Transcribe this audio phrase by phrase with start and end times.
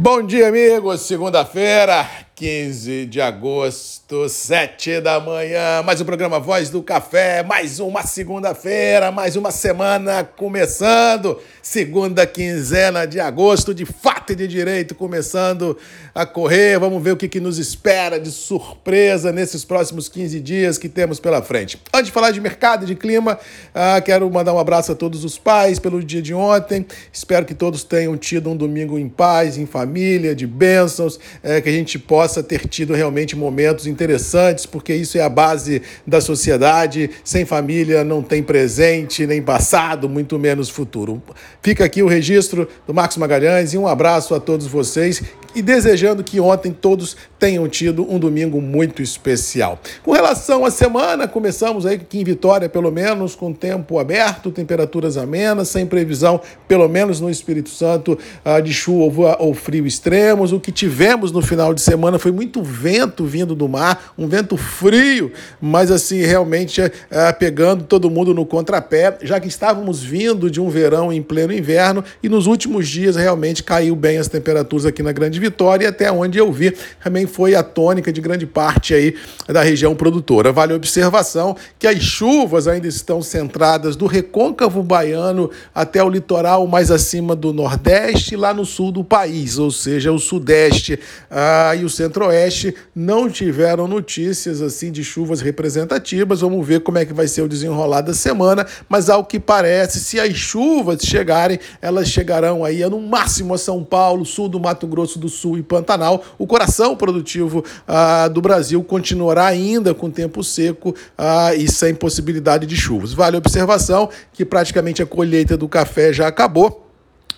[0.00, 1.00] Bom dia, amigos.
[1.00, 2.08] Segunda-feira,
[2.38, 5.82] 15 de agosto, 7 da manhã.
[5.84, 7.42] Mais um programa Voz do Café.
[7.42, 11.40] Mais uma segunda-feira, mais uma semana começando.
[11.60, 15.76] Segunda quinzena de agosto, de fato e de direito, começando
[16.14, 16.78] a correr.
[16.78, 21.18] Vamos ver o que, que nos espera de surpresa nesses próximos 15 dias que temos
[21.18, 21.76] pela frente.
[21.92, 23.36] Antes de falar de mercado e de clima,
[23.74, 26.86] ah, quero mandar um abraço a todos os pais pelo dia de ontem.
[27.12, 31.68] Espero que todos tenham tido um domingo em paz, em família, de bênçãos, é, que
[31.68, 36.20] a gente possa possa ter tido realmente momentos interessantes, porque isso é a base da
[36.20, 37.10] sociedade.
[37.24, 41.22] Sem família não tem presente nem passado, muito menos futuro.
[41.62, 45.22] Fica aqui o registro do Marcos Magalhães e um abraço a todos vocês
[45.58, 49.80] e desejando que ontem todos tenham tido um domingo muito especial.
[50.04, 55.16] Com relação à semana, começamos aí aqui em Vitória, pelo menos, com tempo aberto, temperaturas
[55.16, 60.52] amenas, sem previsão, pelo menos no Espírito Santo, ah, de chuva ou frio extremos.
[60.52, 64.56] O que tivemos no final de semana foi muito vento vindo do mar, um vento
[64.56, 70.60] frio, mas assim, realmente ah, pegando todo mundo no contrapé, já que estávamos vindo de
[70.60, 75.02] um verão em pleno inverno e nos últimos dias realmente caiu bem as temperaturas aqui
[75.02, 79.14] na Grande Vitória até onde eu vi também foi a tônica de grande parte aí
[79.46, 80.52] da região produtora.
[80.52, 86.66] Vale a observação que as chuvas ainda estão centradas do recôncavo baiano até o litoral
[86.66, 91.84] mais acima do Nordeste, lá no sul do país, ou seja, o Sudeste ah, e
[91.84, 96.40] o Centro-Oeste não tiveram notícias assim de chuvas representativas.
[96.42, 99.98] Vamos ver como é que vai ser o desenrolar da semana, mas ao que parece,
[100.00, 104.86] se as chuvas chegarem, elas chegarão aí no máximo a São Paulo, sul do Mato
[104.86, 110.42] Grosso do Sul e Pantanal, o coração produtivo ah, do Brasil continuará ainda com tempo
[110.42, 113.12] seco ah, e sem possibilidade de chuvas.
[113.12, 116.88] Vale a observação que praticamente a colheita do café já acabou.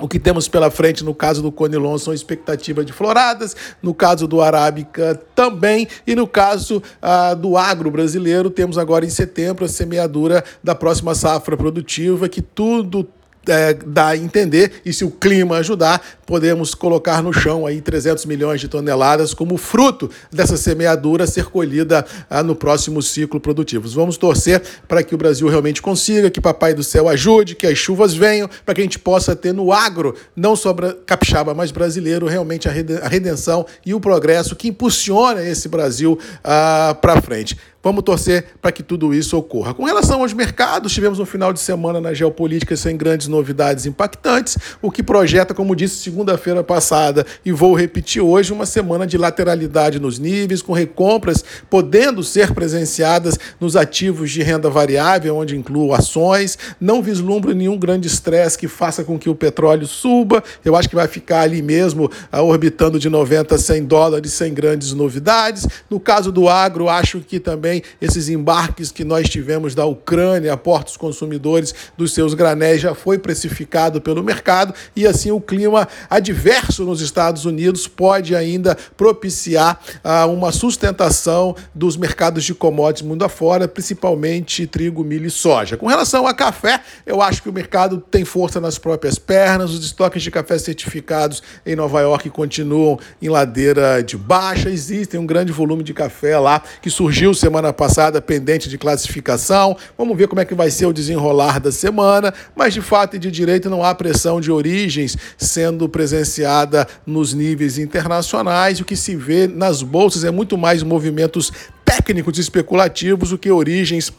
[0.00, 4.28] O que temos pela frente no caso do Conilon são expectativas de floradas, no caso
[4.28, 9.68] do Arábica também, e no caso ah, do agro brasileiro, temos agora em setembro a
[9.68, 13.08] semeadura da próxima safra produtiva, que tudo
[13.48, 18.26] é, dá a entender, e se o clima ajudar, podemos colocar no chão aí 300
[18.26, 23.88] milhões de toneladas como fruto dessa semeadura ser colhida ah, no próximo ciclo produtivo.
[23.88, 27.78] Vamos torcer para que o Brasil realmente consiga, que Papai do Céu ajude, que as
[27.78, 30.74] chuvas venham, para que a gente possa ter no agro, não só
[31.06, 37.20] capixaba, mas brasileiro, realmente a redenção e o progresso que impulsiona esse Brasil ah, para
[37.22, 37.56] frente.
[37.80, 39.72] Vamos torcer para que tudo isso ocorra.
[39.72, 44.58] Com relação aos mercados, tivemos um final de semana na geopolítica sem grandes novidades impactantes,
[44.82, 50.00] o que projeta, como disse segunda-feira passada, e vou repetir hoje, uma semana de lateralidade
[50.00, 56.58] nos níveis, com recompras podendo ser presenciadas nos ativos de renda variável, onde incluo ações.
[56.80, 60.42] Não vislumbro nenhum grande estresse que faça com que o petróleo suba.
[60.64, 64.52] Eu acho que vai ficar ali mesmo, ah, orbitando de 90 a 100 dólares, sem
[64.52, 65.64] grandes novidades.
[65.88, 70.96] No caso do agro, acho que também esses embarques que nós tivemos da Ucrânia portos
[70.96, 77.00] consumidores dos seus granéis já foi precificado pelo mercado e assim o clima adverso nos
[77.00, 84.66] Estados Unidos pode ainda propiciar ah, uma sustentação dos mercados de commodities mundo afora, principalmente
[84.66, 85.76] trigo, milho e soja.
[85.76, 89.84] Com relação a café, eu acho que o mercado tem força nas próprias pernas, os
[89.84, 95.50] estoques de café certificados em Nova York continuam em ladeira de baixa, existem um grande
[95.50, 99.76] volume de café lá que surgiu semana semana passada pendente de classificação.
[99.96, 103.18] Vamos ver como é que vai ser o desenrolar da semana, mas de fato e
[103.18, 108.78] de direito não há pressão de origens sendo presenciada nos níveis internacionais.
[108.78, 111.52] O que se vê nas bolsas é muito mais movimentos
[111.84, 114.12] técnicos especulativos do que origens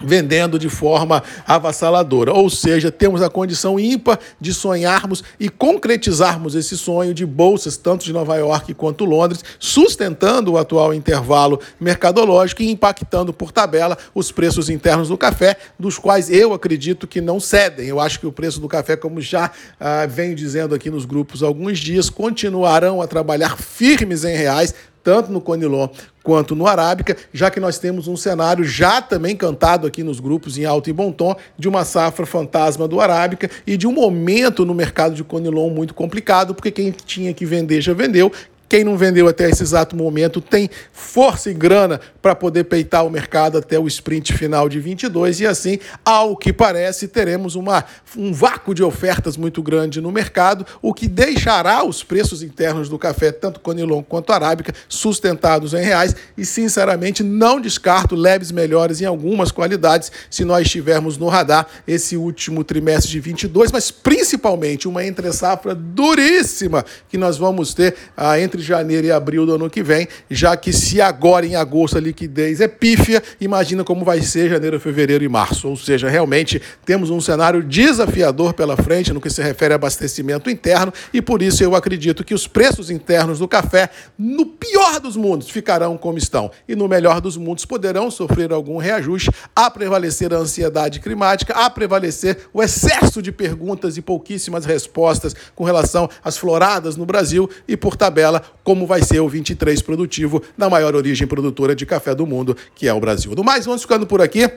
[0.00, 2.32] vendendo de forma avassaladora.
[2.32, 8.04] Ou seja, temos a condição ímpar de sonharmos e concretizarmos esse sonho de bolsas, tanto
[8.04, 14.30] de Nova York quanto Londres, sustentando o atual intervalo mercadológico e impactando por tabela os
[14.30, 17.86] preços internos do café, dos quais eu acredito que não cedem.
[17.86, 21.42] Eu acho que o preço do café, como já ah, venho dizendo aqui nos grupos
[21.42, 25.88] há alguns dias, continuarão a trabalhar firmes em reais, tanto no Conilon
[26.22, 30.56] quanto no Arábica, já que nós temos um cenário já também cantado aqui nos grupos
[30.56, 34.64] em alto e bom tom de uma safra fantasma do Arábica e de um momento
[34.64, 38.32] no mercado de Conilon muito complicado, porque quem tinha que vender já vendeu,
[38.74, 43.10] quem não vendeu até esse exato momento tem força e grana para poder peitar o
[43.10, 47.84] mercado até o sprint final de 22 e assim, ao que parece, teremos uma,
[48.16, 52.98] um vácuo de ofertas muito grande no mercado, o que deixará os preços internos do
[52.98, 59.04] café, tanto Conilon quanto Arábica, sustentados em reais e, sinceramente, não descarto leves melhores em
[59.04, 65.04] algumas qualidades se nós estivermos no radar esse último trimestre de 22, mas principalmente uma
[65.04, 69.82] entre safra duríssima que nós vamos ter ah, entre janeiro e abril do ano que
[69.82, 74.48] vem, já que se agora em agosto a liquidez é pífia, imagina como vai ser
[74.48, 75.68] janeiro, fevereiro e março.
[75.68, 80.50] Ou seja, realmente temos um cenário desafiador pela frente no que se refere a abastecimento
[80.50, 85.16] interno e por isso eu acredito que os preços internos do café, no pior dos
[85.16, 90.32] mundos, ficarão como estão e no melhor dos mundos poderão sofrer algum reajuste a prevalecer
[90.32, 96.36] a ansiedade climática, a prevalecer o excesso de perguntas e pouquíssimas respostas com relação às
[96.36, 101.26] floradas no Brasil e, por tabela, como vai ser o 23 produtivo na maior origem
[101.26, 103.34] produtora de café do mundo, que é o Brasil.
[103.34, 104.50] Do mais, vamos ficando por aqui.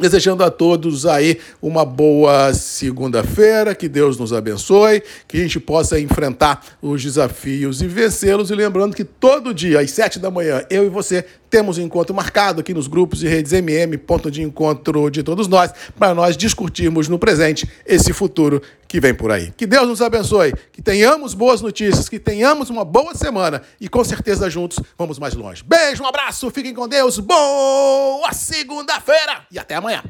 [0.00, 6.00] Desejando a todos aí uma boa segunda-feira, que Deus nos abençoe, que a gente possa
[6.00, 8.50] enfrentar os desafios e vencê-los.
[8.50, 12.12] E lembrando que todo dia, às sete da manhã, eu e você temos um encontro
[12.12, 16.36] marcado aqui nos grupos e redes MM, ponto de encontro de todos nós, para nós
[16.36, 18.60] discutirmos no presente esse futuro
[18.94, 19.50] que vem por aí.
[19.50, 24.04] Que Deus nos abençoe, que tenhamos boas notícias, que tenhamos uma boa semana e com
[24.04, 25.64] certeza juntos vamos mais longe.
[25.64, 30.00] Beijo, um abraço, fiquem com Deus, boa segunda-feira e até amanhã.